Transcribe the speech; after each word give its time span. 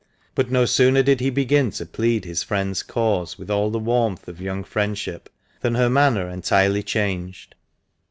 But 0.33 0.49
no 0.49 0.65
sooner 0.65 1.03
did 1.03 1.19
he 1.19 1.29
begin 1.29 1.69
to 1.73 1.85
plead 1.85 2.25
his 2.25 2.41
friend's 2.41 2.81
cause 2.81 3.37
with 3.37 3.51
all 3.51 3.69
the 3.69 3.77
warmth 3.77 4.27
of 4.27 4.41
young 4.41 4.63
friendship, 4.63 5.29
than 5.59 5.75
her 5.75 5.91
manner 5.91 6.27
entirely 6.27 6.81
changed. 6.81 7.53